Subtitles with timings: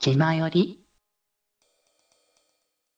[0.00, 0.80] 気まより？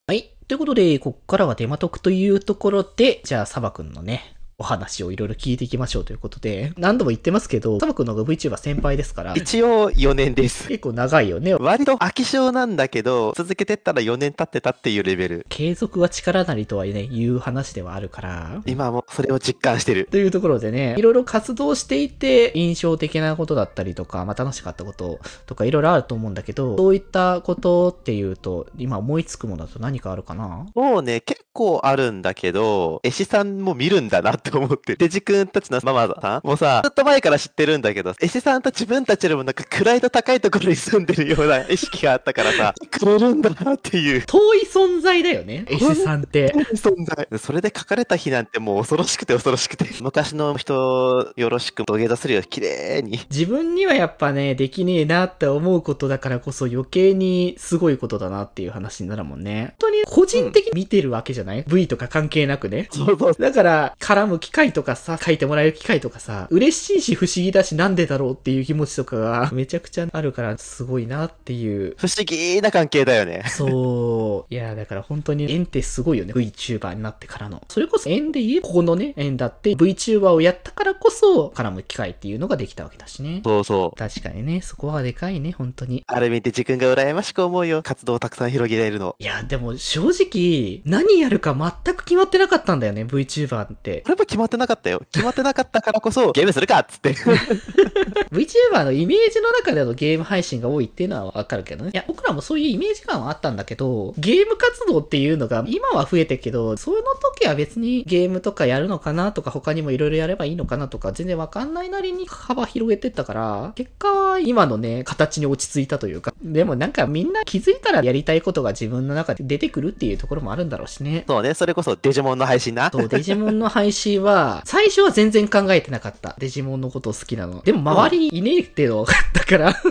[0.06, 0.36] はい。
[0.48, 10.68] ということで、こっからはデマトクというところで、じゃあ、サバくんのね、お話をいろいろ聞いていきましょうということで、何度も言ってますけど、サバくんの方が VTuber 先輩ですから、一応4年です。
[10.68, 11.54] 結構長いよね。
[11.54, 15.46] 割と飽き性なんだけど、続けてったら4年経ってたっていうレベル。
[15.48, 20.06] 継続は力なりとはね、言う話ではあるから、今もそれを実感してる。
[20.10, 30.66] というところでね、いろいろ活動していて、印象的なことだったりとか、まあ楽しかったこととかいろいろあると思うんだけど、そういったことっていうと、今思いつくものだと何かあるかな？
[30.74, 34.96] もうね、結構あるんだけど、絵師さんも見るんだなって思って。
[34.96, 44.24] デジ君たちのママさんもさ、ずっと前から知ってるんだけど、絵師さんと自分たちよりもなんか位の高いところに住んでるような 意識があったからさ、くれるんだなっていう。
[44.26, 46.52] 遠い存在だよね、絵師さんって。
[46.74, 47.28] 存在。
[47.38, 49.84] それで書かれた日なんてもう恐ろしくて恐ろしくて。
[50.00, 53.20] 昔の人よろしく土下座するよ、綺麗に。
[53.30, 59.74] 自分にはやっぱね、できねえなって思うことだからこそ余計にすごいことだなっていう話になるもんね。
[59.80, 62.88] 本当に個人的に見てるわけじゃない、?V とか関係なくね？
[62.90, 63.34] そうそう。
[63.34, 71.94] だから、絡む機会とかさ、書いてもらえる機会とかさ、嬉しいし不思議だしなんでだろうっていう気持ちとかが めちゃくちゃあるからすごいなっていう。
[71.98, 73.44] 不思議な関係だよね。
[73.48, 74.54] そう。
[74.54, 76.32] いや、だから本当に縁ってすごいよね。
[76.32, 77.62] VTuber になってからの。
[77.68, 83.40] それこそ縁で言えばここのね、縁だって VTuber をやったからこそ絡む機会っていうのができたわけだしね。
[83.44, 83.98] そうそう。
[83.98, 86.04] 確かにね、そこはでかいね、本当に。
[86.06, 87.82] あれ見て自分が羨ましく思うよ。
[87.82, 89.14] 活動をたくさん広げられるの。
[89.18, 91.54] いや、でも正直、何やるか
[91.84, 94.02] 全く決まってなかったんだよね、VTuber って。
[94.02, 95.02] これも決まってなかったよ。
[95.12, 97.14] 決まってなかったからこそ、 ゲームするかっつって。
[98.32, 101.90] VTuber のイメージの中でのゲーム配信が多いっていうのはわかるけどね。
[101.94, 106.98] いや、僕らもそういうイメージ感はあったんだけど、ゲーム活動っていうのが今は増えてるけど、その
[107.36, 121.23] 時は別にゲームとかやるのかなとか他にもいろいろやればいいのかなとか全然わかんないなりに幅広げてったから、結果は今のね、形に落ち着いたというか、でもなんかみんな気づいたらやりたいことが自分の中で出てくるっていうところもあるんだろうしね。
[121.26, 122.90] そうね、それこそデジモンの配信な。
[122.90, 126.34] そう、デジモンの配信は、 最初は全然考えてなかった。
[126.38, 127.62] デジモンのことを好きなの。
[127.62, 129.74] でも周りにいねえってのが分かったから、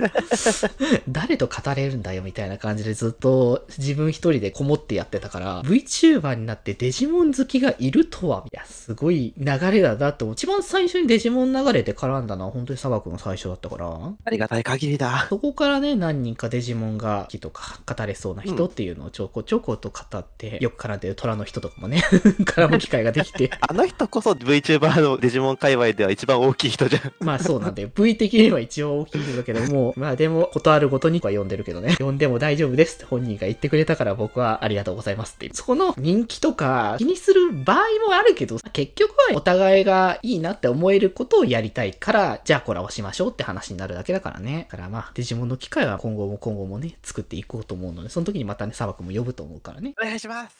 [1.08, 13.86] 誰と語れるんだよみたいな感じでずっと自分一人でこもってやってたから、VTuber になってデジモン好きがいるとは、いや、すごい流れだなって一番最初にデジモン流れで絡んだのは本当に砂漠の最初だったから、
[14.24, 15.26] ありがたい限りだ。
[15.28, 22.02] そこからね、何人かデジモンが好きとか語れそうな人っていうのをちょこちょこと語って、よく絡んでる虎の人とかもね、
[22.46, 27.12] 絡む機会ができて、 あの人こそ VTuber のデジモン界隈では一番大きい人じゃん。
[27.20, 35.54] まあそうなんで、V 的には一応大きいんだけども、まあでも、ことあるごとには呼んでるけどね、呼んでも大丈夫ですって本人が言ってくれたから僕はありがとうございますっていう。
[35.54, 44.68] そこの人気とか気にする場合もあるけど、結局はお互いがいいなって思えることをやりたいから、じゃあコラボしましょうって話になるだけだからね。
[44.70, 49.94] だからまあ、デジモンの機会は今後も今後もね、作っていこうと思うので、その時にまたね、砂漠も呼ぶと思うからね。
[50.00, 50.59] お願いします。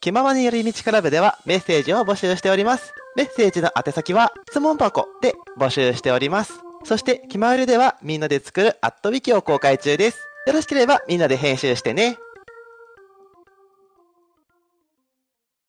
[0.00, 2.94] 気ままに寄り道クラブではメッセージを募集しております。
[3.16, 6.60] メッセージの宛先は質問箱で募集しております。
[6.84, 10.20] そして、気まよりではみんなで作るアットウィキを公開中です。
[10.46, 12.16] よろしければみんなで編集してね。